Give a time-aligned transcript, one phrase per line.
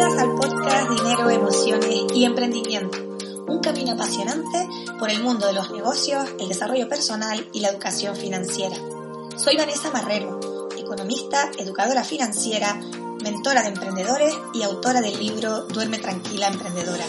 [0.00, 2.96] Bienvenidas al podcast Dinero, Emociones y Emprendimiento,
[3.46, 4.66] un camino apasionante
[4.98, 8.76] por el mundo de los negocios, el desarrollo personal y la educación financiera.
[9.36, 12.80] Soy Vanessa Marrero, economista, educadora financiera,
[13.22, 17.04] mentora de emprendedores y autora del libro Duerme Tranquila Emprendedora.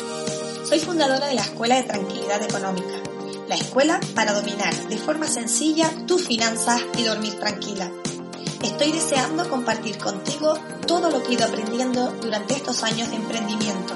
[0.68, 3.02] Soy fundadora de la Escuela de Tranquilidad Económica,
[3.48, 7.90] la escuela para dominar de forma sencilla tus finanzas y dormir tranquila.
[8.63, 10.54] Estoy deseando compartir contigo
[10.88, 13.94] todo lo que he ido aprendiendo durante estos años de emprendimiento.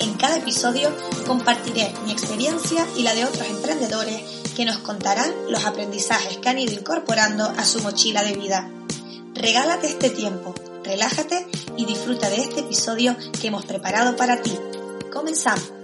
[0.00, 0.90] En cada episodio
[1.26, 4.22] compartiré mi experiencia y la de otros emprendedores
[4.56, 8.70] que nos contarán los aprendizajes que han ido incorporando a su mochila de vida.
[9.34, 14.56] Regálate este tiempo, relájate y disfruta de este episodio que hemos preparado para ti.
[15.12, 15.79] Comenzamos.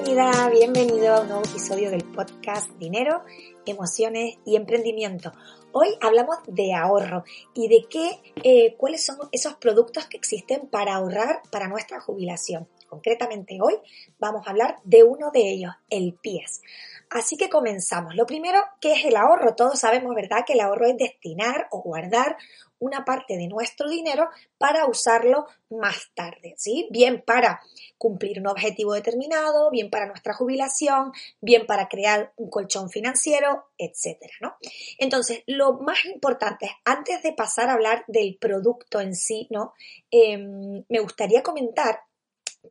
[0.00, 3.24] Bienvenida, bienvenido a un nuevo episodio del podcast Dinero,
[3.66, 5.32] Emociones y Emprendimiento.
[5.72, 10.94] Hoy hablamos de ahorro y de qué, eh, cuáles son esos productos que existen para
[10.94, 12.68] ahorrar para nuestra jubilación.
[12.88, 13.74] Concretamente hoy
[14.20, 16.62] vamos a hablar de uno de ellos, el PIES.
[17.10, 18.14] Así que comenzamos.
[18.14, 19.56] Lo primero, ¿qué es el ahorro?
[19.56, 22.36] Todos sabemos, ¿verdad?, que el ahorro es destinar o guardar
[22.80, 26.88] una parte de nuestro dinero para usarlo más tarde, ¿sí?
[26.90, 27.60] Bien para
[27.96, 34.34] cumplir un objetivo determinado, bien para nuestra jubilación, bien para crear un colchón financiero, etcétera,
[34.40, 34.56] ¿no?
[34.98, 39.72] Entonces, lo más importante, antes de pasar a hablar del producto en sí, ¿no?
[40.10, 42.07] Eh, me gustaría comentar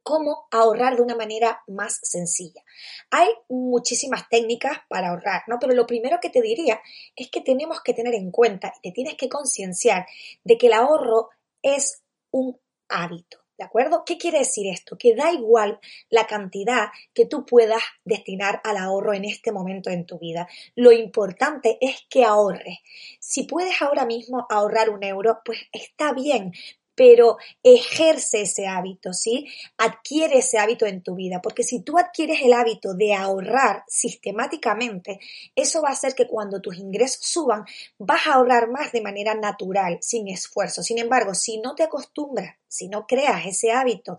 [0.04, 2.64] cómo ahorrar de una manera más sencilla.
[3.12, 5.58] Hay muchísimas técnicas para ahorrar, ¿no?
[5.60, 6.80] Pero lo primero que te diría
[7.16, 10.06] es que tenemos que tener en cuenta y te tienes que concienciar
[10.44, 11.30] de que el ahorro
[11.62, 12.60] es un
[12.90, 13.40] hábito.
[13.58, 14.04] ¿De acuerdo?
[14.06, 14.98] ¿Qué quiere decir esto?
[15.00, 15.80] Que da igual
[16.12, 20.48] la cantidad que tú puedas destinar al ahorro en este momento en tu vida.
[20.76, 22.78] Lo importante es que ahorres.
[23.20, 26.54] Si puedes ahora mismo ahorrar un euro, pues está bien,
[26.98, 29.46] pero ejerce ese hábito, ¿sí?
[29.78, 35.20] Adquiere ese hábito en tu vida, porque si tú adquieres el hábito de ahorrar sistemáticamente,
[35.56, 37.66] eso va a hacer que cuando tus ingresos suban,
[38.00, 40.82] vas a ahorrar más de manera natural, sin esfuerzo.
[40.82, 44.18] Sin embargo, si no te acostumbras, si no creas ese hábito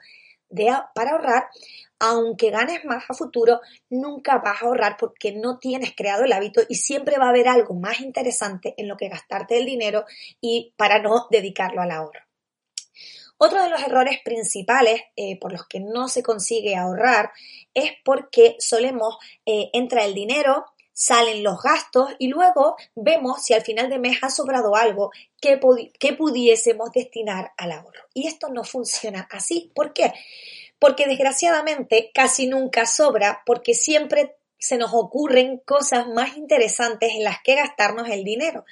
[0.48, 1.48] de, para ahorrar,
[1.98, 3.60] aunque ganes más a futuro,
[3.90, 7.48] nunca vas a ahorrar porque no tienes creado el hábito y siempre va a haber
[7.48, 10.04] algo más interesante en lo que gastarte el dinero
[10.40, 12.27] y para no dedicarlo al ahorro.
[13.38, 17.30] Otro de los errores principales eh, por los que no se consigue ahorrar
[17.72, 19.16] es porque solemos
[19.46, 24.18] eh, entra el dinero, salen los gastos y luego vemos si al final de mes
[24.22, 25.60] ha sobrado algo que,
[26.00, 28.02] que pudiésemos destinar al ahorro.
[28.12, 29.70] Y esto no funciona así.
[29.72, 30.12] ¿Por qué?
[30.80, 37.40] Porque desgraciadamente casi nunca sobra porque siempre se nos ocurren cosas más interesantes en las
[37.44, 38.64] que gastarnos el dinero.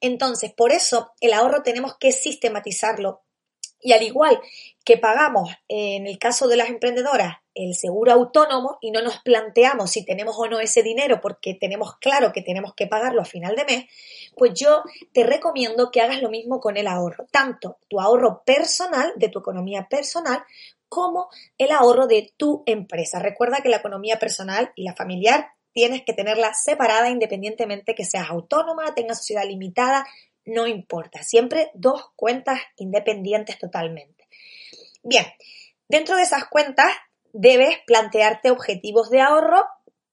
[0.00, 3.23] Entonces, por eso el ahorro tenemos que sistematizarlo
[3.84, 4.40] y al igual
[4.82, 9.90] que pagamos en el caso de las emprendedoras el seguro autónomo y no nos planteamos
[9.90, 13.54] si tenemos o no ese dinero porque tenemos claro que tenemos que pagarlo a final
[13.54, 13.84] de mes,
[14.36, 19.12] pues yo te recomiendo que hagas lo mismo con el ahorro, tanto tu ahorro personal,
[19.16, 20.42] de tu economía personal,
[20.88, 21.28] como
[21.58, 23.18] el ahorro de tu empresa.
[23.18, 28.30] Recuerda que la economía personal y la familiar tienes que tenerla separada independientemente que seas
[28.30, 30.06] autónoma, tengas sociedad limitada,
[30.44, 34.28] no importa, siempre dos cuentas independientes totalmente.
[35.02, 35.24] Bien,
[35.88, 36.92] dentro de esas cuentas
[37.32, 39.64] debes plantearte objetivos de ahorro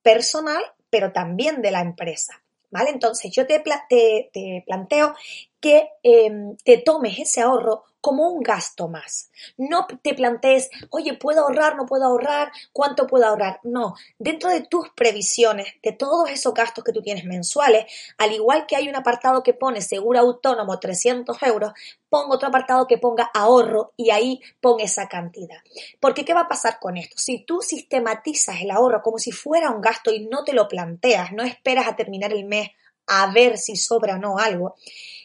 [0.01, 2.41] personal, pero también de la empresa.
[2.69, 2.89] ¿Vale?
[2.89, 5.13] Entonces yo te, te, te planteo
[5.59, 6.31] que eh,
[6.63, 9.29] te tomes ese ahorro como un gasto más.
[9.57, 11.77] No te plantees, oye, ¿puedo ahorrar?
[11.77, 12.51] ¿No puedo ahorrar?
[12.73, 13.59] ¿Cuánto puedo ahorrar?
[13.63, 17.85] No, dentro de tus previsiones, de todos esos gastos que tú tienes mensuales,
[18.17, 21.73] al igual que hay un apartado que pone seguro autónomo 300 euros,
[22.09, 25.59] pon otro apartado que ponga ahorro y ahí pon esa cantidad.
[25.99, 27.15] Porque ¿qué va a pasar con esto?
[27.17, 31.31] Si tú sistematizas el ahorro como si fuera un gasto y no te lo planteas,
[31.31, 32.69] no esperas a terminar el mes
[33.07, 34.75] a ver si sobra o no algo,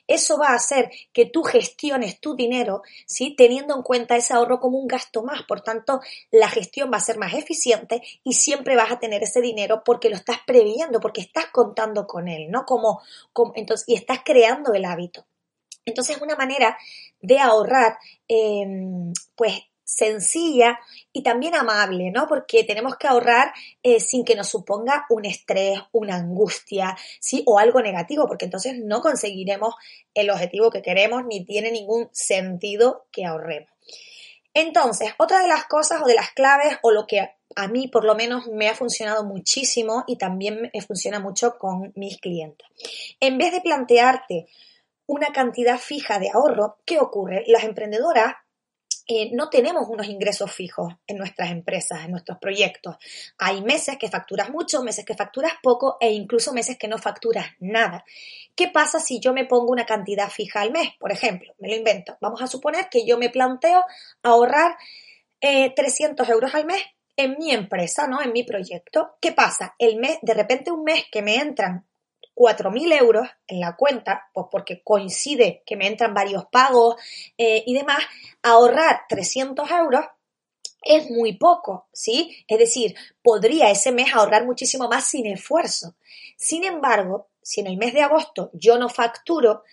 [0.07, 3.35] eso va a hacer que tú gestiones tu dinero, ¿sí?
[3.37, 5.43] Teniendo en cuenta ese ahorro como un gasto más.
[5.43, 6.01] Por tanto,
[6.31, 10.09] la gestión va a ser más eficiente y siempre vas a tener ese dinero porque
[10.09, 12.65] lo estás previendo, porque estás contando con él, ¿no?
[12.65, 13.01] Como,
[13.33, 15.27] como entonces, y estás creando el hábito.
[15.85, 16.77] Entonces, una manera
[17.21, 19.55] de ahorrar, em, pues
[19.87, 20.81] sencilla
[21.13, 22.27] y también amable, ¿no?
[22.27, 23.53] Porque tenemos que ahorrar
[23.85, 27.45] eh, sin que nos suponga un estrés, una angustia, ¿sí?
[27.47, 29.77] O algo negativo, porque entonces no conseguiremos
[30.13, 33.71] el objetivo que queremos ni tiene ningún sentido que ahorremos.
[34.53, 38.05] Entonces, otra de las cosas o de las claves o lo que a mí por
[38.05, 42.67] lo menos me ha funcionado muchísimo y también me funciona mucho con mis clientes.
[43.21, 44.49] En vez de plantearte
[45.07, 47.45] una cantidad fija de ahorro, ¿qué ocurre?
[47.47, 48.35] Las emprendedoras
[49.09, 52.97] eh, no tenemos unos ingresos fijos en nuestras empresas, en nuestros proyectos.
[53.39, 57.47] Hay meses que facturas mucho, meses que facturas poco e incluso meses que no facturas
[57.61, 58.05] nada.
[58.57, 60.91] ¿Qué pasa si yo me pongo una cantidad fija al mes?
[60.99, 62.19] Por ejemplo, me lo invento.
[62.21, 63.85] Vamos a suponer que yo me planteo
[64.23, 64.77] ahorrar
[65.41, 66.83] 300 eh, euros al mes
[67.17, 68.21] en mi empresa, ¿no?
[68.23, 69.17] En mi proyecto.
[69.21, 69.75] ¿Qué pasa?
[69.79, 71.87] El mes, de repente un mes que me entran
[72.37, 76.97] 4.000 euros en la cuenta, pues porque coincide que me entran varios pagos
[77.39, 77.99] eh, y demás,
[78.43, 80.05] ahorrar 300 euros
[80.83, 82.45] es muy poco, ¿sí?
[82.47, 85.97] Es decir, podría ese mes ahorrar muchísimo más sin esfuerzo.
[86.37, 89.65] Sin embargo, si en el mes de agosto yo no facturo,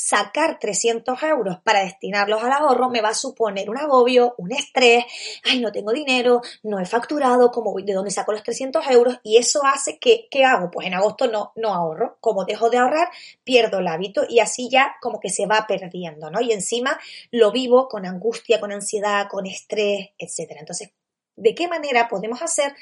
[0.00, 5.04] sacar 300 euros para destinarlos al ahorro me va a suponer un agobio, un estrés,
[5.44, 7.50] ay, no tengo dinero, no he facturado.
[7.82, 9.18] ¿de dónde saco los 300 euros?
[9.24, 10.70] Y eso hace que, ¿qué hago?
[10.70, 12.16] Pues en agosto no, no ahorro.
[12.20, 13.08] Como dejo de ahorrar,
[13.42, 16.40] pierdo el hábito y así ya como que se va perdiendo, ¿no?
[16.40, 16.96] Y encima
[17.32, 20.60] lo vivo con angustia, con ansiedad, con estrés, etcétera.
[20.60, 20.92] Entonces,
[21.34, 22.72] ¿de qué manera podemos hacer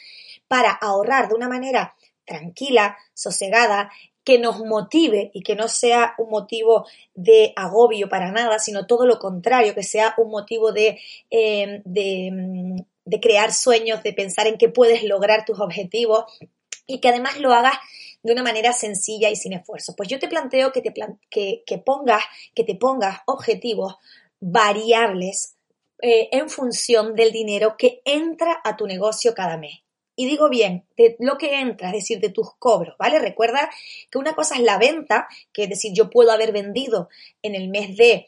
[0.48, 1.96] para ahorrar de una manera
[2.26, 3.90] tranquila, sosegada,
[4.26, 6.84] que nos motive y que no sea un motivo
[7.14, 10.99] de agobio para nada, sino todo lo contrario, que sea un motivo de,
[11.31, 16.25] em, mm, de, crear sueños, de pensar en que puedes lograr tus objetivos
[16.88, 17.76] y que además lo hagas
[18.25, 19.94] de una manera sencilla y sin esfuerzo.
[19.96, 20.93] Pues yo te planteo que te,
[21.31, 23.94] que, pongas, que te pongas objetivos
[24.40, 25.55] variables
[26.02, 29.85] eh, en función del dinero que entra a tu negocio cada mes.
[30.16, 33.18] Y digo bien, de lo que entra, es decir, de tus cobros, ¿vale?
[33.18, 33.70] Recuerda
[34.10, 37.10] que una cosa es la venta, que es decir, yo puedo haber vendido
[37.42, 38.26] en el mes de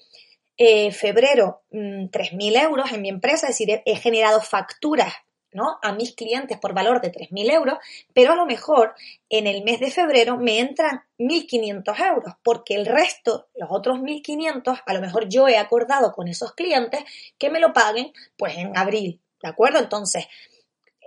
[0.58, 5.14] eh, febrero 3.000 mm, euros en mi empresa, es decir, he, generado facturas
[5.52, 5.78] ¿no?
[5.82, 7.78] a mis clientes por valor de 3.000 euros,
[8.12, 8.94] pero a lo mejor
[9.30, 14.82] en el mes de febrero me entran 1.500 euros, porque el resto, los otros 1.500,
[14.84, 17.04] a lo mejor yo he acordado con esos clientes
[17.38, 19.78] que me lo paguen pues en abril, ¿de acuerdo?
[19.78, 20.26] Entonces,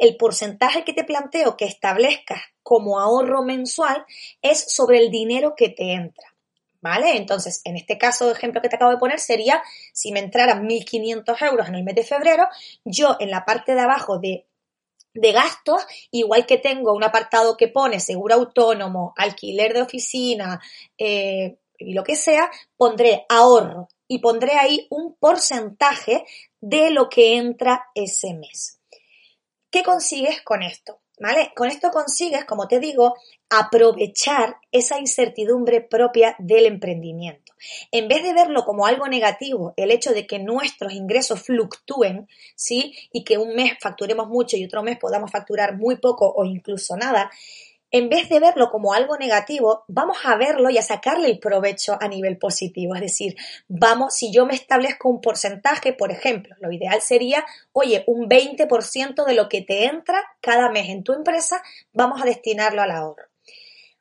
[0.01, 4.03] el porcentaje que te planteo que establezcas como ahorro mensual
[4.42, 6.27] es sobre el dinero que te entra.
[6.81, 7.15] ¿Vale?
[7.18, 9.62] Entonces, en este caso ejemplo que te acabo de poner sería,
[9.94, 12.48] si me entraran 1.500 euros en el mes de febrero,
[12.83, 14.48] yo en la parte de abajo de,
[15.13, 20.59] de gastos, igual que tengo un apartado que pone seguro autónomo, alquiler de oficina
[20.97, 26.25] eh, y lo que sea, pondré ahorro y pondré ahí un porcentaje
[26.59, 28.81] de lo que entra ese mes.
[29.71, 31.00] ¿Qué consigues con esto?
[31.19, 31.51] ¿Vale?
[31.56, 33.15] Con esto consigues, como te digo,
[33.50, 37.53] aprovechar esa incertidumbre propia del emprendimiento.
[37.91, 42.95] En vez de verlo como algo negativo, el hecho de que nuestros ingresos fluctúen, ¿sí?
[43.13, 46.97] Y que un mes facturemos mucho y otro mes podamos facturar muy poco o incluso
[46.97, 47.29] nada,
[47.92, 51.98] en vez de verlo como algo negativo, vamos a verlo y a sacarle el provecho
[52.00, 52.95] a nivel positivo.
[52.95, 53.36] Es decir,
[53.68, 59.26] vamos, si yo me establezco un porcentaje, por ejemplo, lo ideal sería, oye, un 20%
[59.26, 63.26] de lo que te entra cada mes en tu empresa, vamos a destinarlo al ahorro.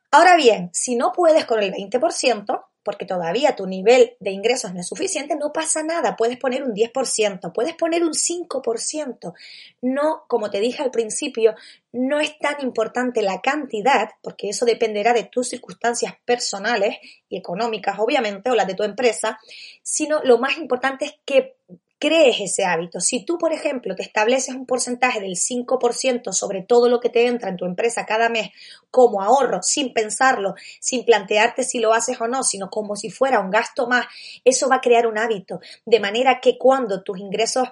[0.09, 4.79] Ahora bien, si no puedes con el 20%, porque todavía tu nivel de ingresos no
[4.79, 9.33] es suficiente, no pasa nada, puedes poner un 10%, puedes poner un 5%.
[9.81, 11.55] No, como te dije al principio,
[11.91, 16.97] no es tan importante la cantidad, porque eso dependerá de tus circunstancias personales
[17.29, 19.39] y económicas, obviamente, o las de tu empresa,
[19.83, 21.57] sino lo más importante es que
[22.01, 22.99] crees ese hábito.
[22.99, 27.27] Si tú, por ejemplo, te estableces un porcentaje del 5% sobre todo lo que te
[27.27, 28.49] entra en tu empresa cada mes
[28.89, 33.39] como ahorro, sin pensarlo, sin plantearte si lo haces o no, sino como si fuera
[33.39, 34.07] un gasto más,
[34.43, 35.61] eso va a crear un hábito.
[35.85, 37.67] De manera que cuando tus ingresos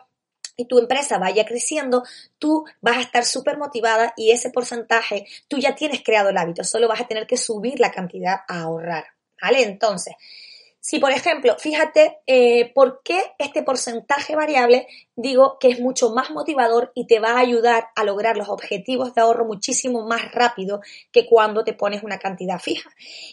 [0.56, 2.04] y tu empresa vaya creciendo,
[2.38, 6.64] tú vas a estar súper motivada y ese porcentaje, tú ya tienes creado el hábito,
[6.64, 9.06] solo vas a tener que subir la cantidad a ahorrar.
[9.42, 9.64] ¿Vale?
[9.64, 10.14] Entonces,
[10.82, 16.32] si, por ejemplo, fíjate eh, por qué este porcentaje variable digo que es mucho más
[16.32, 20.80] motivador y te va a ayudar a lograr los objetivos de ahorro muchísimo más rápido
[21.12, 22.90] que cuando te pones una cantidad fija.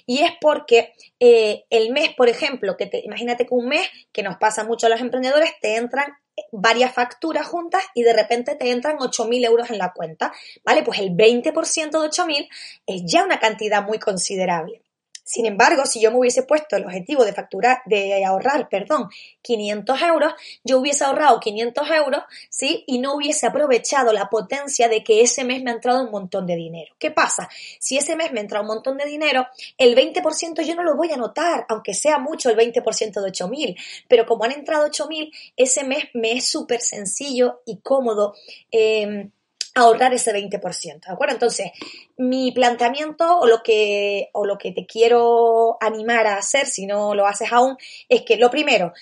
[0.07, 4.25] Y es porque eh, el mes, por ejemplo, que te, imagínate que un mes, que
[4.25, 6.13] nos pasa mucho a los emprendedores, te entran
[6.53, 10.33] varias facturas juntas y de repente te entran 8.000 euros en la cuenta,
[10.65, 10.83] ¿vale?
[10.83, 11.53] Pues el 20%
[11.91, 12.49] de 8.000
[12.87, 14.83] es ya una cantidad muy considerable.
[15.27, 19.11] Sin embargo, si yo me hubiese puesto el objetivo de facturar, de ahorrar, perdón,
[19.43, 22.85] 500 euros, yo hubiese ahorrado 500 euros, ¿sí?
[22.87, 26.47] Y no hubiese aprovechado la potencia de que ese mes me ha entrado un montón
[26.47, 26.95] de dinero.
[27.01, 27.49] ¿Qué pasa?
[27.81, 31.11] Si ese mes me entra un montón de dinero, el 20% yo no lo voy
[31.11, 35.83] a notar, aunque sea mucho el 20% de 8.000, pero como han entrado 8.000, ese
[35.83, 38.37] mes me es súper sencillo y cómodo.
[38.71, 39.31] Eh,
[39.77, 41.35] ahorrar ese 20%, ¿de acuerdo?
[41.35, 41.71] Entonces,
[42.17, 47.15] mi planteamiento o lo que, o lo que te quiero animar a hacer, si no
[47.15, 47.77] lo haces aún,
[48.09, 48.95] es que lo primero,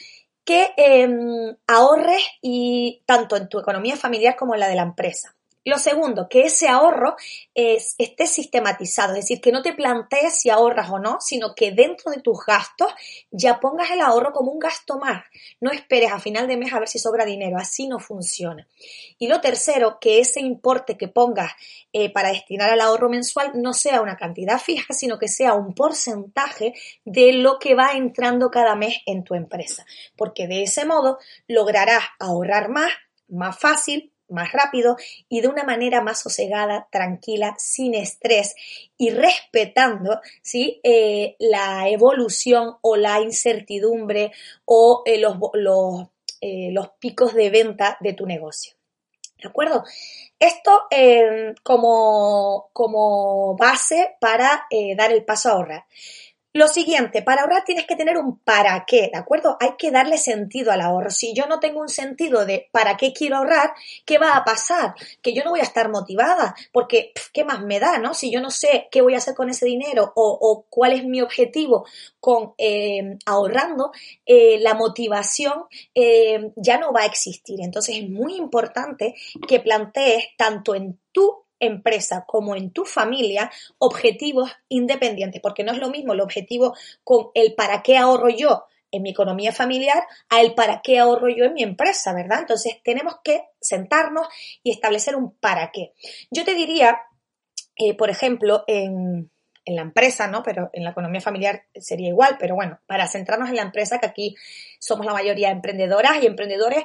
[0.44, 5.33] que em, ahorres y tanto en tu economía familiar como en la de la empresa.
[5.64, 7.16] Lo segundo, que ese ahorro
[7.54, 12.10] esté sistematizado, es decir, que no te plantees si ahorras o no, sino que dentro
[12.10, 12.92] de tus gastos
[13.30, 15.24] ya pongas el ahorro como un gasto más.
[15.60, 18.66] No esperes a final de mes a ver si sobra dinero, así no funciona.
[19.18, 21.52] Y lo tercero, que ese importe que pongas
[21.92, 25.74] eh, para destinar al ahorro mensual no sea una cantidad fija, sino que sea un
[25.74, 31.18] porcentaje de lo que va entrando cada mes en tu empresa, porque de ese modo
[31.46, 32.90] lograrás ahorrar más,
[33.28, 34.96] más fácil, más rápido
[35.28, 38.54] y de una manera más sosegada, tranquila, sin estrés
[38.96, 40.80] y respetando ¿sí?
[40.82, 44.32] Eh, la evolución o la incertidumbre
[44.64, 46.08] o eh, los, los,
[46.40, 48.74] eh, los, picos de venta de tu negocio.
[49.40, 49.84] ¿De acuerdo?
[50.38, 50.84] Esto
[51.62, 54.66] como, como, base para
[54.96, 55.84] dar el paso a ahorrar.
[56.56, 59.56] Lo siguiente, para ahorrar tienes que tener un para qué, ¿de acuerdo?
[59.58, 61.10] Hay que darle sentido al ahorro.
[61.10, 64.94] Si yo no tengo un sentido de para qué quiero ahorrar, ¿qué va a pasar?
[65.20, 68.14] Que yo no voy a estar motivada, porque ¿qué más me da, no?
[68.14, 71.20] Si yo no sé qué voy a hacer con ese dinero o, cuál es mi
[71.22, 71.88] objetivo
[72.20, 73.90] con eh, ahorrando,
[74.24, 77.58] eh, la motivación eh, ya no va a existir.
[77.62, 79.16] Entonces es muy importante
[79.48, 85.78] que plantees tanto en tu empresa como en tu familia objetivos independientes, porque no es
[85.78, 90.40] lo mismo el objetivo con el para qué ahorro yo en mi economía familiar a
[90.40, 92.40] el para qué ahorro yo en mi empresa, ¿verdad?
[92.40, 94.28] Entonces tenemos que sentarnos
[94.62, 95.94] y establecer un para qué.
[96.30, 97.00] Yo te diría,
[97.76, 99.32] eh, por ejemplo, en,
[99.64, 100.42] en la empresa, ¿no?
[100.42, 104.06] Pero en la economía familiar sería igual, pero bueno, para centrarnos en la empresa, que
[104.06, 104.36] aquí
[104.78, 106.84] somos la mayoría emprendedoras y emprendedores,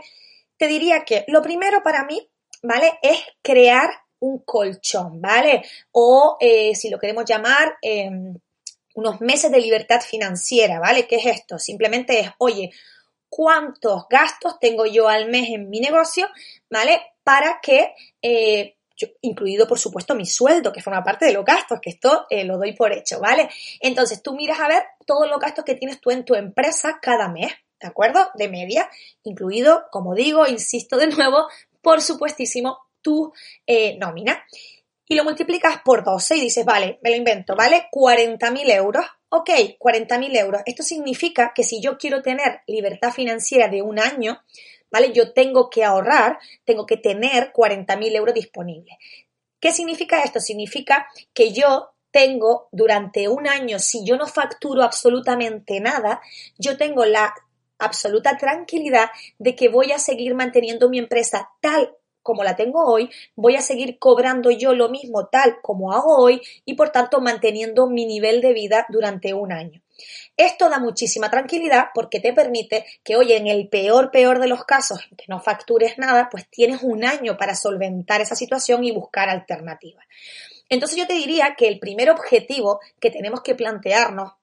[0.57, 2.29] te diría que lo primero para mí,
[2.63, 2.91] ¿vale?
[3.01, 5.63] Es crear un colchón, ¿vale?
[5.91, 8.35] O eh, si lo queremos llamar, em,
[8.95, 11.07] unos meses de libertad financiera, ¿vale?
[11.07, 11.57] ¿Qué es esto?
[11.57, 12.71] Simplemente es, oye,
[13.29, 16.27] ¿cuántos gastos tengo yo al mes en mi negocio,
[16.69, 17.01] ¿vale?
[17.23, 18.75] Para que, eh,
[19.21, 22.57] incluido por supuesto mi sueldo, que forma parte de los gastos, que esto eh, lo
[22.57, 23.49] doy por hecho, ¿vale?
[23.79, 27.29] Entonces tú miras a ver todos los gastos que tienes tú en tu empresa cada
[27.29, 28.29] mes, ¿de acuerdo?
[28.33, 28.89] De media,
[29.23, 31.47] incluido, como digo, insisto de nuevo,
[31.81, 33.31] por supuestísimo, tu
[33.65, 34.43] eh, nómina.
[35.07, 37.87] Y lo multiplicas por 12 y dices, vale, me lo invento, ¿vale?
[37.91, 39.05] 40.000 euros.
[39.29, 40.61] Ok, 40.000 euros.
[40.65, 44.43] Esto significa que si yo quiero tener libertad financiera de un año,
[44.91, 45.11] ¿vale?
[45.11, 48.97] Yo tengo que ahorrar, tengo que tener 40.000 euros disponibles.
[49.59, 50.39] ¿Qué significa esto?
[50.39, 56.21] Significa que yo tengo durante un año, si yo no facturo absolutamente nada,
[56.57, 57.33] yo tengo la
[57.77, 63.09] absoluta tranquilidad de que voy a seguir manteniendo mi empresa tal como la tengo hoy,
[63.35, 67.87] voy a seguir cobrando yo lo mismo tal como hago hoy y por tanto manteniendo
[67.87, 69.81] mi nivel de vida durante un año.
[70.37, 74.63] Esto da muchísima tranquilidad porque te permite que, oye, en el peor, peor de los
[74.63, 79.29] casos, que no factures nada, pues tienes un año para solventar esa situación y buscar
[79.29, 80.05] alternativas.
[80.69, 84.33] Entonces yo te diría que el primer objetivo que tenemos que plantearnos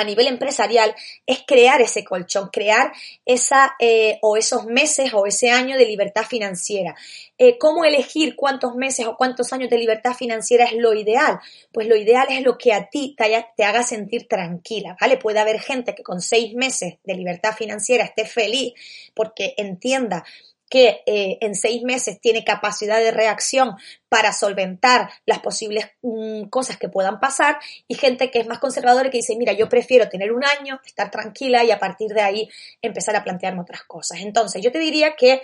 [0.00, 0.94] a nivel empresarial
[1.26, 2.92] es crear ese colchón, crear
[3.24, 6.96] esa eh, o esos meses o ese año de libertad financiera.
[7.38, 11.38] Eh, ¿Cómo elegir cuántos meses o cuántos años de libertad financiera es lo ideal?
[11.72, 15.16] Pues lo ideal es lo que a ti te, te haga sentir tranquila, ¿vale?
[15.16, 18.72] Puede haber gente que con seis meses de libertad financiera esté feliz
[19.14, 20.24] porque entienda
[20.70, 23.76] que eh, en seis meses tiene capacidad de reacción
[24.08, 27.58] para solventar las posibles mm, cosas que puedan pasar
[27.88, 30.80] y gente que es más conservadora y que dice, mira, yo prefiero tener un año,
[30.86, 32.48] estar tranquila y a partir de ahí
[32.80, 34.20] empezar a plantearme otras cosas.
[34.20, 35.42] Entonces, yo te diría que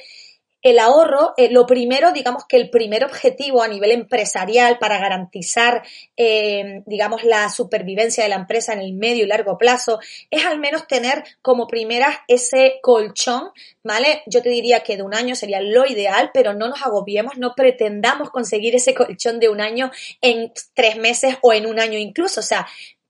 [0.62, 5.82] el ahorro, eh, lo primero, digamos que el primer objetivo a nivel empresarial para garantizar,
[6.16, 10.58] eh, digamos, la supervivencia de la empresa en el medio y largo plazo, es al
[10.58, 13.50] menos tener como primeras ese colchón,
[13.84, 14.22] ¿vale?
[14.26, 17.54] Yo te diría que de un año sería lo ideal, pero no nos agobiemos, no
[17.54, 22.40] pretendamos conseguir ese colchón de un año en tres meses o en un año incluso,
[22.40, 22.66] o sea,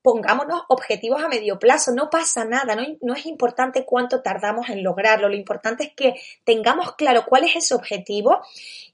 [0.07, 5.29] pongámonos objetivos a medio plazo, no pasa nada, no, es importante cuánto tardamos en lograrlo,
[5.29, 8.41] lo importante es que tengamos claro cuál es ese objetivo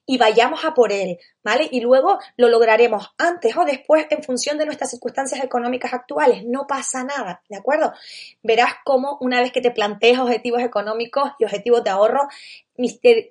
[0.05, 1.69] y vayamos a por él, ¿vale?
[1.71, 6.67] Y luego lo lograremos antes o después en función de nuestras circunstancias económicas actuales, no
[6.67, 7.93] pasa nada, ¿de acuerdo?
[8.43, 12.29] Verás cómo una vez que te plantees objetivos económicos y objetivos de ahorro,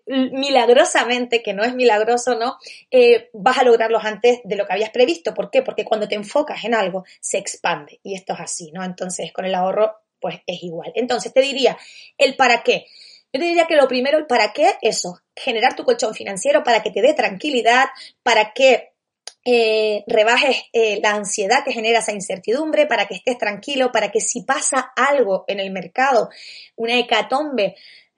[0.06, 2.58] milagrosamente, que no es milagroso, ¿no?
[2.90, 5.34] Eh, vas a lograrlos antes de lo que habías previsto.
[5.34, 5.62] ¿Por qué?
[5.62, 8.00] Porque cuando te enfocas en algo, se expande.
[8.04, 8.84] Y esto es así, ¿no?
[8.84, 10.92] Entonces, con el ahorro, pues es igual.
[10.96, 11.78] Entonces, te diría,
[12.18, 12.88] el para qué.
[13.34, 16.84] Yo te diría que lo primero, el para qué, eso, generar tu colchón financiero para
[16.84, 17.86] que te dé tranquilidad,
[18.24, 18.92] para que
[19.44, 24.22] eh, rebajes eh, la ansiedad que genera esa incertidumbre, para que estés tranquilo, para que
[24.22, 26.30] si pasa algo en el mercado,
[26.76, 27.76] una hecatombe,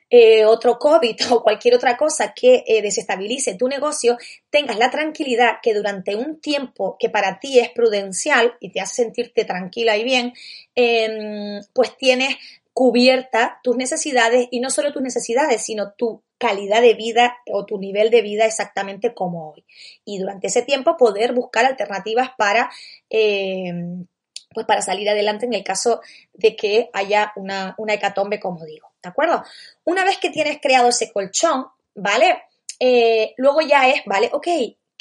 [0.09, 4.17] eh, otro COVID o cualquier otra cosa que desestabilice tu negocio,
[4.49, 9.03] tengas la tranquilidad que durante un tiempo que para ti es prudencial y te hace
[9.03, 10.33] sentirte tranquila y bien,
[10.75, 12.35] em, pues tienes
[12.73, 17.77] cubierta tus necesidades y no solo tus necesidades, sino tu calidad de vida o tu
[17.77, 19.63] nivel de vida exactamente como hoy.
[20.03, 22.71] Y durante ese tiempo poder buscar alternativas para
[23.09, 24.05] em,
[24.53, 26.01] pues para salir adelante en el caso
[26.33, 29.43] de que haya una, una hecatombe, como digo, ¿de acuerdo?
[29.83, 31.65] Una vez que tienes creado ese colchón,
[31.95, 32.43] ¿vale?
[32.79, 34.29] Eh, luego ya es, ¿vale?
[34.31, 34.47] Ok,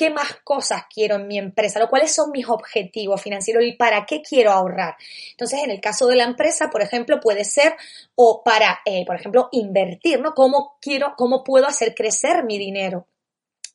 [0.02, 1.87] ¿qué más cosas quiero en mi empresa?
[1.87, 4.97] ¿Cuáles son mis objetivos financieros y para qué quiero ahorrar?
[5.30, 7.76] Entonces, en el caso de la empresa, por ejemplo, puede ser
[8.16, 10.35] o para, eh, por ejemplo, invertir, ¿no?
[10.35, 13.06] ¿Cómo quiero, cómo puedo hacer crecer mi dinero?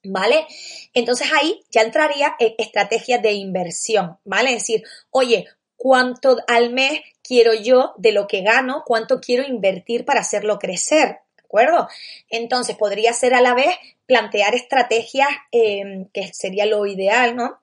[0.04, 0.46] ¿Vale?
[0.94, 4.50] Entonces ahí ya entraría en estrategias de inversión, ¿vale?
[4.50, 5.46] Es decir, oye,
[5.78, 11.22] cuánto al mes quiero yo de lo que gano, cuánto quiero invertir para hacerlo crecer.
[11.48, 11.88] ¿De acuerdo?
[12.30, 13.74] Entonces podría ser a la vez
[14.06, 17.60] plantear estrategias em, que sería lo ideal, ¿no?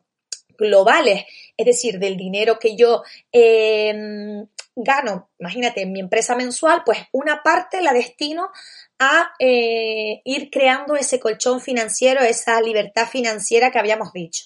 [0.56, 1.24] globales,
[1.56, 7.42] es decir, del dinero que yo em, gano, imagínate, en mi empresa mensual, pues una
[7.42, 8.50] parte la destino
[8.98, 14.44] a eh, ir creando ese colchón financiero, esa libertad financiera que habíamos dicho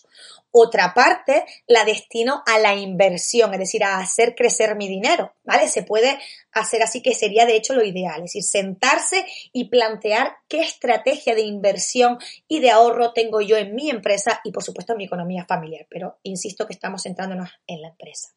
[0.60, 5.68] otra parte la destino a la inversión, es decir, a hacer crecer mi dinero, ¿vale?
[5.68, 6.18] Se puede
[6.52, 11.34] hacer así que sería de hecho lo ideal, es decir, sentarse y plantear qué estrategia
[11.34, 15.04] de inversión y de ahorro tengo yo en mi empresa y por supuesto en mi
[15.04, 18.28] economía familiar, pero insisto que estamos centrándonos en la empresa.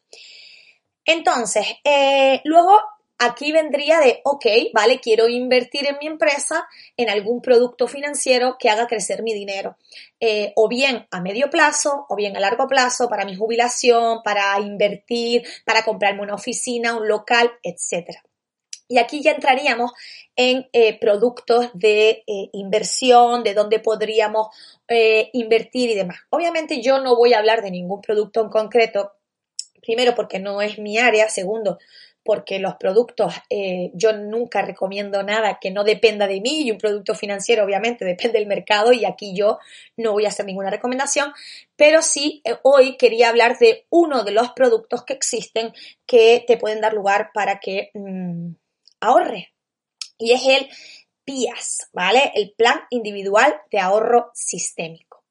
[1.04, 2.78] Entonces, eh, luego
[3.18, 8.68] aquí vendría de, ok, vale, quiero invertir en mi empresa en algún producto financiero que
[8.68, 9.76] haga crecer mi dinero,
[10.20, 14.58] eh, o bien a medio plazo, o bien a largo plazo, para mi jubilación, para
[14.60, 18.18] invertir, para comprarme una oficina, un local, etc.
[18.88, 19.92] Y aquí ya entraríamos
[20.34, 24.48] en eh, productos de eh, inversión, de dónde podríamos
[25.32, 26.18] invertir y demás.
[26.28, 29.12] Obviamente yo no voy a hablar de ningún producto en concreto,
[29.80, 31.78] primero porque no es mi área, segundo
[32.24, 36.78] porque los productos, eh, yo nunca recomiendo nada que no dependa de mí y un
[36.78, 39.58] producto financiero obviamente depende del mercado y aquí yo
[39.96, 41.32] no voy a hacer ninguna recomendación,
[41.76, 45.72] pero sí eh, hoy quería hablar de uno de los productos que existen
[46.06, 48.52] que te pueden dar lugar para que mm,
[49.00, 49.52] ahorre
[50.18, 50.68] y es el
[51.24, 52.32] PIAS, ¿vale?
[52.34, 55.24] El Plan Individual de Ahorro Sistémico.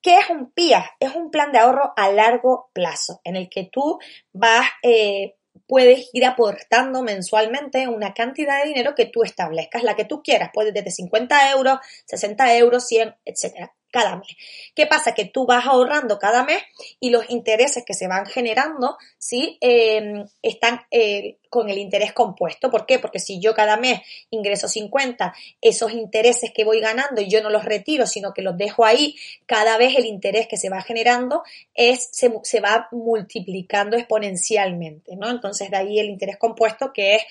[0.00, 0.86] ¿Qué es un PIAS?
[1.00, 3.98] Es un plan de ahorro a largo plazo en el que tú
[4.32, 10.04] vas eh, puedes ir aportando mensualmente una cantidad de dinero que tú establezcas, la que
[10.04, 14.36] tú quieras, puede desde 50 euros, 60 euros, 100, etcétera cada mes.
[14.74, 15.14] ¿Qué pasa?
[15.14, 16.60] Que tú vas ahorrando cada mes
[16.98, 19.56] y los intereses que se van generando, ¿sí?
[19.60, 22.72] Em, están eh, con el interés compuesto.
[22.72, 22.98] ¿Por qué?
[22.98, 27.50] Porque si yo cada mes ingreso 50, esos intereses que voy ganando y yo no
[27.50, 29.14] los retiro, sino que los dejo ahí,
[29.46, 35.30] cada vez el interés que se va generando es, se, se va multiplicando exponencialmente, ¿no?
[35.30, 37.22] Entonces de ahí el interés compuesto que es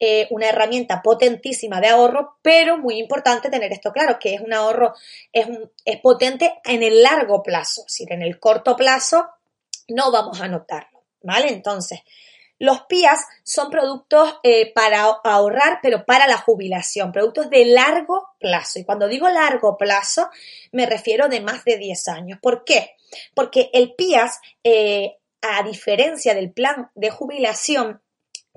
[0.00, 4.52] eh, una herramienta potentísima de ahorro, pero muy importante tener esto claro, que es un
[4.52, 4.94] ahorro,
[5.32, 5.46] es,
[5.84, 9.28] es potente en el largo plazo, es decir, en el corto plazo
[9.88, 11.48] no vamos a notarlo, ¿vale?
[11.48, 12.00] Entonces,
[12.58, 18.80] los PIAs son productos eh, para ahorrar, pero para la jubilación, productos de largo plazo.
[18.80, 20.28] Y cuando digo largo plazo,
[20.72, 22.38] me refiero de más de 10 años.
[22.42, 22.96] ¿Por qué?
[23.34, 28.02] Porque el PIAS, eh, a diferencia del plan de jubilación,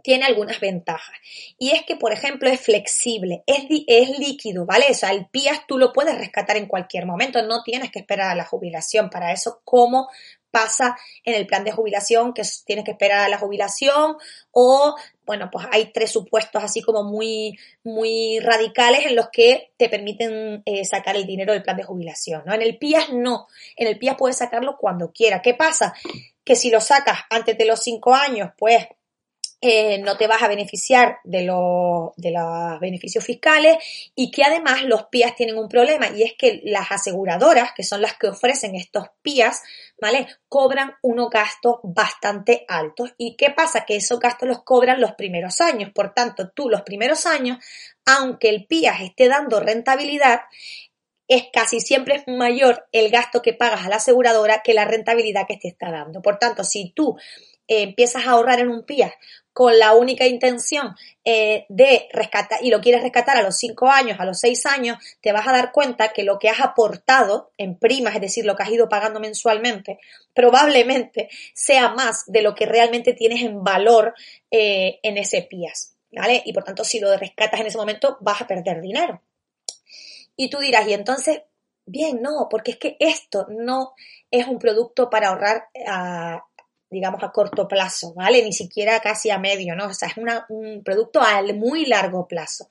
[0.03, 1.15] tiene algunas ventajas.
[1.57, 4.85] Y es que, por ejemplo, es flexible, es, es líquido, ¿vale?
[4.89, 8.29] O sea, el PIAS tú lo puedes rescatar en cualquier momento, no tienes que esperar
[8.29, 10.07] a la jubilación para eso, como
[10.51, 14.17] pasa en el plan de jubilación, que tienes que esperar a la jubilación
[14.51, 19.89] o, bueno, pues hay tres supuestos así como muy, muy radicales en los que te
[19.89, 22.53] permiten eh, sacar el dinero del plan de jubilación, ¿no?
[22.53, 25.41] En el PIAS no, en el PIAS puedes sacarlo cuando quieras.
[25.41, 25.93] ¿Qué pasa?
[26.43, 28.87] Que si lo sacas antes de los cinco años, pues
[29.63, 31.43] eh, no te vas a beneficiar de,
[32.17, 33.77] de los beneficios fiscales
[34.15, 38.01] y que además los PIAs tienen un problema y es que las aseguradoras, que son
[38.01, 39.61] las que ofrecen estos PIAs,
[40.01, 40.25] ¿vale?
[40.49, 43.13] Cobran unos gastos bastante altos.
[43.17, 43.85] ¿Y qué pasa?
[43.85, 45.91] Que esos gastos los cobran los primeros años.
[45.93, 47.63] Por tanto, tú los primeros años,
[48.03, 50.41] aunque el PIAs esté dando rentabilidad,
[51.27, 55.57] es casi siempre mayor el gasto que pagas a la aseguradora que la rentabilidad que
[55.57, 56.21] te está dando.
[56.21, 57.15] Por tanto, si tú
[57.71, 59.13] eh, empiezas a ahorrar en un PIA
[59.53, 64.19] con la única intención eh, de rescatar y lo quieres rescatar a los 5 años,
[64.19, 67.77] a los 6 años, te vas a dar cuenta que lo que has aportado en
[67.77, 69.99] primas, es decir, lo que has ido pagando mensualmente,
[70.33, 74.15] probablemente sea más de lo que realmente tienes en valor
[74.49, 75.95] eh, en ese PIAS.
[76.11, 76.43] ¿Vale?
[76.43, 79.21] Y por tanto, si lo rescatas en ese momento, vas a perder dinero.
[80.35, 81.43] Y tú dirás, y entonces,
[81.85, 83.93] bien, no, porque es que esto no
[84.31, 86.45] es un producto para ahorrar a,
[86.91, 88.43] digamos, a corto plazo, ¿vale?
[88.43, 89.87] Ni siquiera casi a medio, ¿no?
[89.87, 90.15] O sea, es
[90.49, 92.67] un producto a muy largo plazo.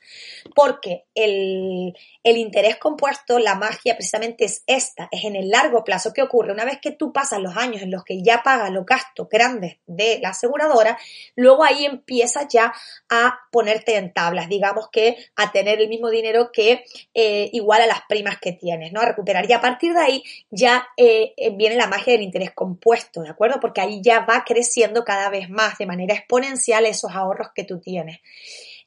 [0.54, 6.12] Porque el, el, interés compuesto, la magia precisamente es esta, es en el largo plazo.
[6.12, 6.52] ¿Qué ocurre?
[6.52, 9.78] Una vez que tú pasas los años en los que ya pagas los gastos grandes
[9.86, 10.98] de la aseguradora,
[11.34, 12.74] luego ahí empiezas ya
[13.08, 17.86] a ponerte en tablas, digamos que a tener el mismo dinero que eh, igual a
[17.86, 19.00] las primas que tienes, ¿no?
[19.00, 19.48] A recuperar.
[19.48, 23.60] Y a partir de ahí ya eh, viene la magia del interés compuesto, ¿de acuerdo?
[23.60, 27.80] Porque ahí ya va creciendo cada vez más de manera exponencial esos ahorros que tú
[27.80, 28.18] tienes.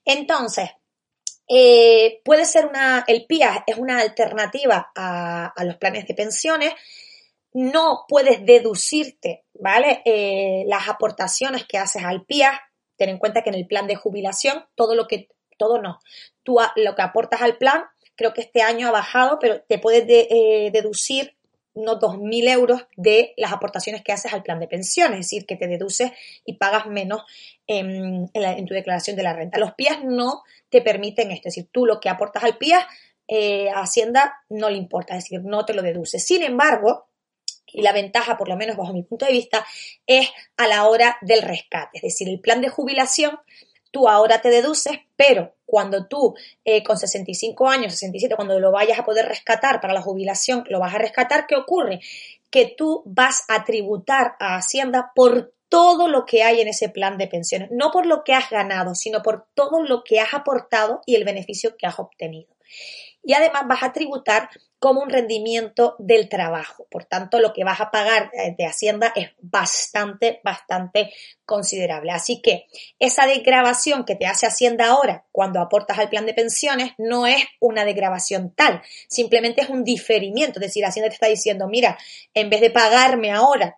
[0.03, 0.71] Entonces,
[1.47, 6.73] eh, puede ser una, el PIA es una alternativa a, los planes de pensiones.
[7.53, 10.01] No puedes deducirte, ¿vale?
[10.05, 12.61] Eh, las aportaciones que haces al PIA.
[12.97, 15.99] Ten en cuenta que en el plan de jubilación, todo lo que, todo no.
[16.43, 20.05] Tú lo que aportas al plan, creo que este año ha bajado, pero te puedes
[20.07, 21.37] eh, deducir
[21.73, 25.55] unos 2.000 euros de las aportaciones que haces al plan de pensiones, es decir, que
[25.55, 26.11] te deduces
[26.45, 27.23] y pagas menos
[27.67, 28.29] en,
[28.65, 29.57] tu declaración de la renta.
[29.57, 32.87] Los PIAs no te permiten esto, es decir, tú lo que aportas al PIA,
[33.27, 36.23] eh, a Hacienda no le importa, es decir, no te lo deduces.
[36.23, 37.07] Sin embargo,
[37.65, 39.65] y la ventaja, por lo menos bajo mi punto de vista,
[40.05, 43.39] es a la hora del rescate, es decir, el plan de jubilación
[43.93, 48.97] tú ahora te deduces, pero cuando tú eh, con 65 años, 67, cuando lo vayas
[48.97, 52.01] a poder rescatar para la jubilación, lo vas a rescatar, ¿qué ocurre?
[52.49, 57.17] Que tú vas a tributar a Hacienda por todo lo que hay en ese plan
[57.17, 61.01] de pensiones, no por lo que has ganado, sino por todo lo que has aportado
[61.05, 62.53] y el beneficio que has obtenido.
[63.23, 64.49] Y además vas a tributar
[64.83, 66.85] como un rendimiento del trabajo.
[66.91, 71.13] Por tanto, lo que vas a pagar eh, de Hacienda es bastante, bastante
[71.45, 72.11] considerable.
[72.11, 72.65] Así que
[72.99, 77.45] esa desgrabación que te hace Hacienda ahora cuando aportas al plan de pensiones no es
[77.61, 80.59] una desgrabación tal, simplemente es un diferimiento.
[80.59, 81.97] Es decir, Hacienda te está diciendo, mira,
[82.33, 83.77] en vez de pagarme ahora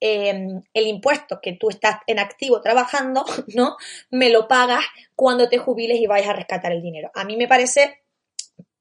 [0.00, 3.76] em, el impuesto que tú estás en activo trabajando, ¿no?
[4.08, 7.10] Me lo pagas cuando te jubiles y vayas a rescatar el dinero.
[7.14, 8.05] A mí me parece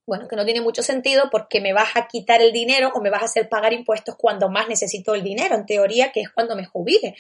[0.06, 3.10] bueno, que no tiene mucho sentido porque me vas a quitar el dinero o me
[3.10, 6.56] vas a hacer pagar impuestos cuando más necesito el dinero, en teoría, que es cuando
[6.56, 7.16] me jubile.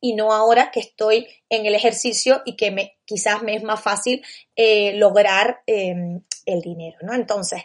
[0.00, 4.24] Y no ahora que estoy en el ejercicio y que quizás me es más fácil
[4.56, 7.14] eh, lograr em, el dinero, ¿no?
[7.14, 7.62] Entonces,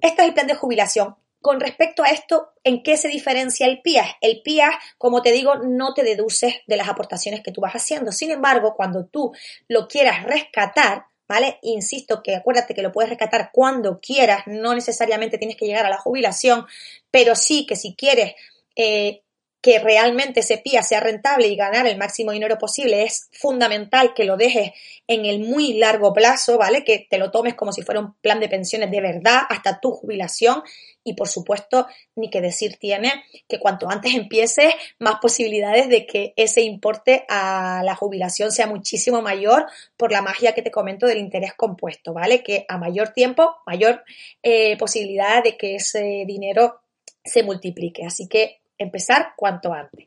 [0.00, 1.16] este es el plan de jubilación.
[1.42, 4.18] Con respecto a esto, ¿en qué se diferencia el PIA?
[4.20, 8.12] El PIA, como te digo, no te deduces de las aportaciones que tú vas haciendo.
[8.12, 9.32] Sin embargo, cuando tú
[9.66, 11.60] lo quieras rescatar, ¿vale?
[11.62, 15.88] Insisto que acuérdate que lo puedes rescatar cuando quieras, no necesariamente tienes que llegar a
[15.88, 16.66] la jubilación,
[17.12, 18.34] pero sí que si quieres
[18.74, 19.22] eh,
[19.60, 24.24] que realmente ese PIA sea rentable y ganar el máximo dinero posible, es fundamental que
[24.24, 24.72] lo dejes
[25.06, 26.82] en el muy largo plazo, ¿vale?
[26.82, 29.90] Que te lo tomes como si fuera un plan de pensiones de verdad hasta tu
[29.90, 30.62] jubilación
[31.04, 36.32] y por supuesto, ni que decir tiene que cuanto antes empieces, más posibilidades de que
[36.36, 41.18] ese importe a la jubilación sea muchísimo mayor por la magia que te comento del
[41.18, 42.42] interés compuesto, ¿vale?
[42.42, 44.04] Que a mayor tiempo, mayor
[44.42, 46.80] eh, posibilidad de que ese dinero
[47.24, 48.04] se multiplique.
[48.04, 50.06] Así que empezar cuanto antes.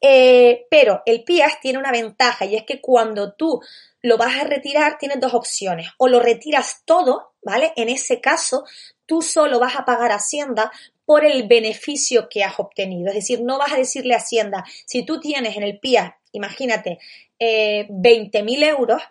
[0.00, 3.60] Eh, pero el PIAS tiene una ventaja y es que cuando tú
[4.00, 5.88] lo vas a retirar tienes dos opciones.
[5.98, 7.72] O lo retiras todo, ¿vale?
[7.76, 8.64] En ese caso,
[9.06, 10.72] tú solo vas a pagar Hacienda
[11.04, 13.08] por el beneficio que has obtenido.
[13.08, 16.98] Es decir, no vas a decirle a Hacienda, si tú tienes en el PIA imagínate,
[17.38, 19.02] eh, 20.000 euros,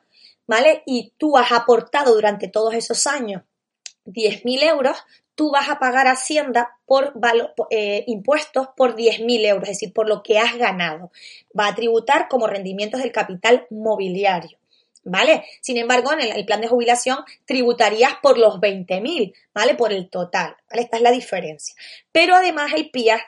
[0.47, 0.83] ¿vale?
[0.85, 3.43] Y tú has aportado durante todos esos años
[4.05, 4.97] 10.000 euros,
[5.41, 7.15] tú vas a pagar Hacienda por
[7.71, 11.11] eh, impuestos por 10.000 euros, es decir, por lo que has ganado.
[11.59, 14.59] Va a tributar como rendimientos del capital mobiliario.
[15.03, 15.43] ¿Vale?
[15.61, 19.73] Sin embargo, en el, plan de jubilación tributarías por los 20.000, ¿vale?
[19.73, 20.83] Por el total, ¿vale?
[20.83, 21.73] Esta es la diferencia.
[22.11, 23.19] Pero además el PIA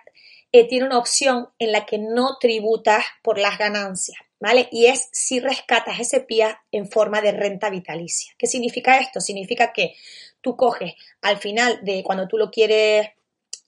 [0.52, 4.68] eh, tiene una opción en la que no tributas por las ganancias, ¿vale?
[4.74, 8.34] Y es si rescatas ese PIA en forma de renta vitalicia.
[8.38, 9.22] ¿Qué significa esto?
[9.22, 9.96] Significa que
[10.42, 13.08] tú coges al final de cuando tú lo quieres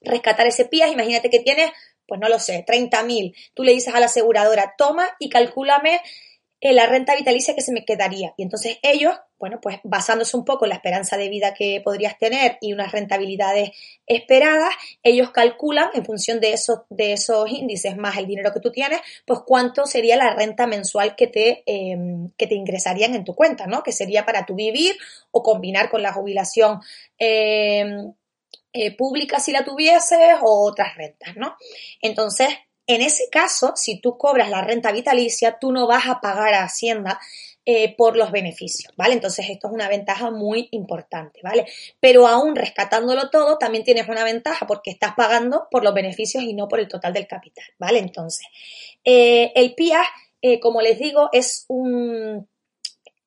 [0.02, 1.72] rescatar ese PIA, imagínate que tienes,
[2.06, 3.34] pues no lo sé, 30.000.
[3.54, 6.02] Tú le dices a la aseguradora, toma y calcúlame
[6.60, 8.34] la renta vitalicia que se me quedaría.
[8.36, 12.18] Y entonces ellos, bueno, pues basándose un poco en la esperanza de vida que podrías
[12.18, 13.72] tener y unas rentabilidades
[14.08, 18.72] esperadas, ellos calculan en función de esos, de esos índices más el dinero que tú
[18.72, 23.36] tienes, pues cuánto sería la renta mensual que te, em, que te ingresarían en tu
[23.36, 23.84] cuenta, ¿no?
[23.84, 24.96] Que sería para tu vivir
[25.32, 26.80] o combinar con la jubilación.
[27.18, 28.14] Em,
[28.78, 31.56] eh, pública si la tuvieses o otras rentas, ¿no?
[32.02, 32.50] Entonces,
[32.88, 36.64] en ese caso, si tú cobras la renta vitalicia, tú no vas a pagar a
[36.64, 37.20] Hacienda
[37.68, 39.16] eh, por los beneficios, ¿vale?
[39.16, 41.66] Entonces esto es una ventaja muy importante, ¿vale?
[42.00, 46.54] Pero aún rescatándolo todo, también tienes una ventaja porque estás pagando por los beneficios y
[46.54, 47.98] no por el total del capital, ¿vale?
[47.98, 48.46] Entonces,
[49.04, 50.04] eh, el PIA,
[50.44, 52.48] eh, como les digo, es un,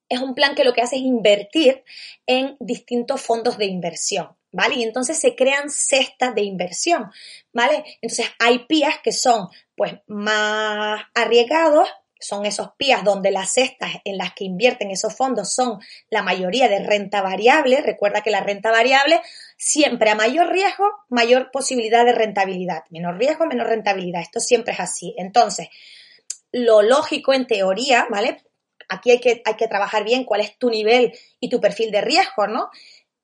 [0.09, 1.83] es un plan que lo que hace es invertir
[2.25, 4.37] en distintos fondos de inversión.
[4.53, 4.77] ¿vale?
[4.77, 7.11] Y entonces se crean cestas de inversión,
[7.53, 7.85] ¿vale?
[8.01, 11.89] Entonces hay pías que son pues más arriesgados,
[12.21, 15.79] son esos pías donde las cestas en las que invierten esos fondos son
[16.11, 17.81] la mayoría de renta variable.
[17.81, 19.21] Recuerda que la renta variable
[19.57, 22.85] siempre a mayor riesgo, mayor posibilidad de rentabilidad.
[22.91, 24.23] Menor riesgo, menor rentabilidad.
[24.23, 25.15] Esto siempre es así.
[25.17, 25.69] Entonces,
[26.53, 28.43] lo lógico en teoría, ¿vale?
[28.89, 32.01] Aquí hay que, hay que trabajar bien cuál es tu nivel y tu perfil de
[32.01, 32.71] riesgo, ¿no?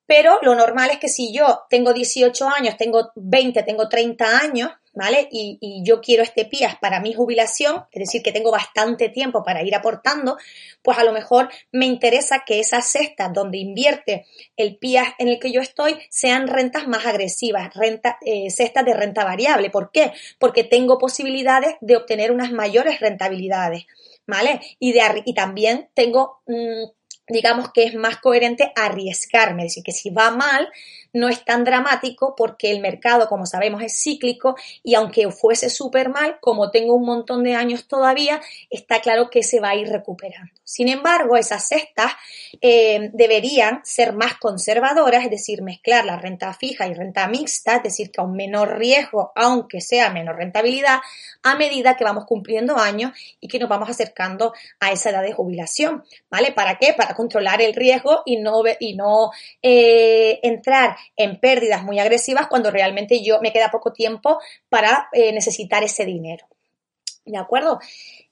[0.07, 4.71] Pero lo normal es que si yo tengo 18 años, tengo 20, tengo 30 años,
[4.95, 5.29] ¿vale?
[5.31, 9.63] Y, yo quiero este PIAS para mi jubilación, es decir, que tengo bastante tiempo para
[9.63, 10.39] ir aportando,
[10.83, 14.27] pues a lo mejor me interesa que esas cestas donde invierte
[14.57, 18.95] el PIAS en el que yo estoy sean rentas más agresivas, renta, eh, cestas de
[18.95, 19.71] renta variable.
[19.71, 20.13] ¿Por qué?
[20.39, 23.87] Porque tengo posibilidades de obtener unas mayores rentabilidades,
[24.27, 24.61] ¿vale?
[24.79, 26.41] Y, de, y también tengo...
[26.47, 26.85] Mm,
[27.27, 30.69] digamos que es más coherente arriesgarme, es decir, que si va mal,
[31.15, 36.11] no es tan dramático porque el mercado, como sabemos, es cíclico y aunque fuese súper
[36.11, 39.89] mal, como tengo un montón de años todavía, está claro que se va a ir
[39.89, 40.53] recuperando.
[40.65, 42.13] Sin embargo, esas cestas
[42.61, 47.83] eh, deberían ser más conservadoras, es decir, mezclar la renta fija y renta mixta, es
[47.85, 50.99] decir, que a un menor riesgo, aunque sea menor rentabilidad,
[51.43, 55.33] a medida que vamos cumpliendo años y que nos vamos acercando a esa edad de
[55.33, 56.05] jubilación.
[56.31, 56.53] ¿Vale?
[56.53, 56.95] ¿Para qué?
[56.95, 59.31] Para controlar el riesgo y no, y no
[59.63, 64.39] eh, entrar en pérdidas muy agresivas cuando realmente yo me queda poco tiempo
[64.69, 66.47] para eh, necesitar ese dinero.
[67.25, 67.79] ¿De acuerdo?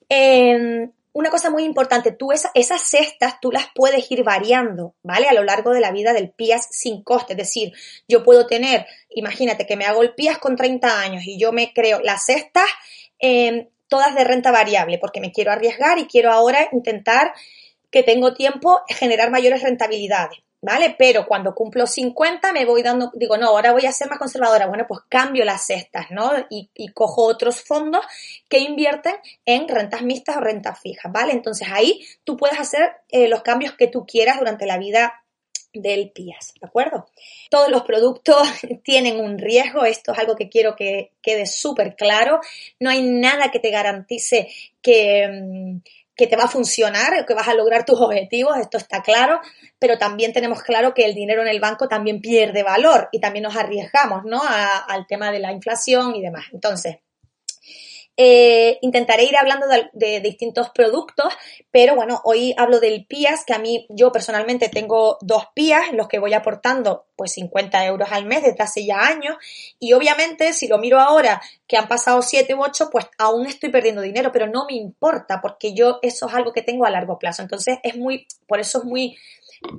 [0.08, 5.28] Em, una cosa muy importante, tú esas cestas tú las puedes ir variando, ¿vale?
[5.28, 7.34] A lo largo de la vida del PIAS sin coste.
[7.34, 7.72] Es decir,
[8.08, 11.72] yo puedo tener, imagínate que me hago el PIAS con 30 años y yo me
[11.74, 12.64] creo las cestas
[13.18, 17.34] em, todas de renta variable porque me quiero arriesgar y quiero ahora intentar
[17.90, 20.38] que tengo tiempo generar mayores rentabilidades.
[20.62, 20.94] ¿Vale?
[20.96, 24.66] Pero cuando cumplo 50 me voy dando, digo, no, ahora voy a ser más conservadora.
[24.66, 26.30] Bueno, pues cambio las cestas, ¿no?
[26.48, 28.04] Y, cojo otros fondos
[28.48, 31.32] que invierten en rentas mixtas o rentas fijas, ¿vale?
[31.32, 35.22] Entonces ahí tú puedes hacer eh, los cambios que tú quieras durante la vida
[35.72, 37.06] del PIAS, ¿de acuerdo?
[37.50, 38.46] Todos los productos
[38.84, 42.40] tienen un riesgo, esto es algo que quiero que quede súper claro,
[42.78, 44.48] no hay nada que te garantice
[44.82, 45.78] que mm,
[46.14, 49.40] que te va a funcionar, que vas a lograr tus objetivos, esto está claro,
[49.78, 53.44] pero también tenemos claro que el dinero en el banco también pierde valor y también
[53.44, 54.40] nos arriesgamos, ¿no?
[54.42, 56.44] al tema de la inflación y demás.
[56.52, 56.96] Entonces,
[58.16, 61.32] eh, intentaré ir hablando de, distintos productos,
[61.70, 66.08] pero bueno, hoy hablo del PIAS, que a mí yo personalmente tengo dos PIAS los
[66.08, 69.36] que voy aportando pues 50 euros al mes desde hace ya años
[69.78, 73.70] y obviamente si lo miro ahora que han pasado 7 u 8 pues aún estoy
[73.70, 77.18] perdiendo dinero, pero no me importa porque yo eso es algo que tengo a largo
[77.18, 77.40] plazo.
[77.42, 79.16] Entonces es muy, por eso es muy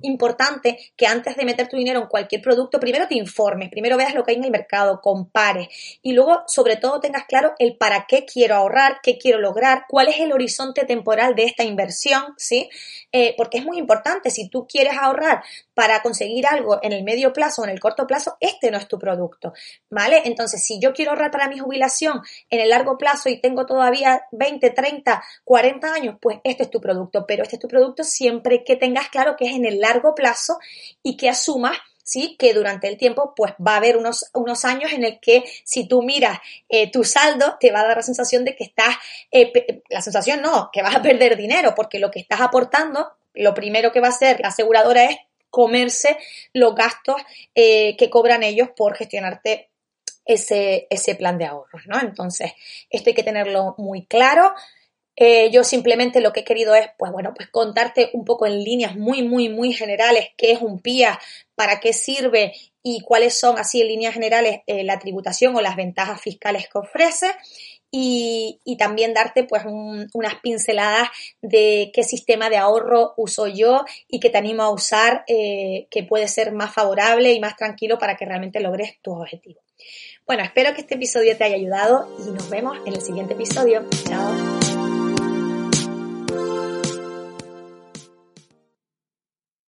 [0.02, 4.13] importante que antes de meter tu dinero en cualquier producto, primero te informes, primero veas
[4.13, 5.67] lo que hay en el mercado, compares
[6.02, 10.08] y luego, sobre todo, tengas claro el para qué quiero ahorrar, qué quiero lograr, cuál
[10.08, 12.69] es el horizonte temporal de esta inversión, ¿sí?
[13.12, 15.43] Eh, porque es muy importante, si tú quieres ahorrar
[15.74, 18.88] para conseguir algo en el medio plazo o en el corto plazo, este no es
[18.88, 19.54] tu producto,
[19.89, 20.22] ¿vale?
[20.26, 24.24] Entonces, si yo quiero ahorrar para mi jubilación en el largo plazo y tengo todavía
[24.32, 28.63] 20, 30, 40 años, pues este es tu producto, pero este es tu producto siempre
[28.63, 30.58] que tengas claro que es en el largo plazo
[31.02, 32.36] y que asumas ¿sí?
[32.38, 35.88] Que durante el tiempo, pues va a haber unos, unos años en el que si
[35.88, 38.96] tú miras eh, tu saldo, te va a dar la sensación de que estás,
[39.32, 43.54] eh, la sensación no, que vas a perder dinero, porque lo que estás aportando, lo
[43.54, 45.18] primero que va a hacer la aseguradora es
[45.50, 46.18] comerse
[46.52, 47.16] los gastos
[47.56, 49.70] eh, que cobran ellos por gestionarte
[50.26, 52.00] ese, ese plan de ahorros, ¿no?
[52.00, 52.54] Entonces,
[52.90, 54.54] esto hay que tenerlo muy claro.
[55.15, 58.63] Eh, yo simplemente lo que he querido es, pues bueno, pues contarte un poco en
[58.63, 61.19] líneas muy, muy, muy generales qué es un PIA,
[61.56, 65.76] para qué sirve y cuáles son, así en líneas generales, eh, la tributación o las
[65.76, 67.28] ventajas fiscales que ofrece.
[67.95, 71.10] Y, también darte pues unas pinceladas
[71.43, 76.04] de qué sistema de ahorro uso yo y que te animo a usar eh, que
[76.04, 79.63] puede ser más favorable y más tranquilo para que realmente logres tus objetivos.
[80.26, 83.88] Bueno, espero que este episodio te haya ayudado y nos vemos en el siguiente episodio.
[84.08, 84.53] Chao.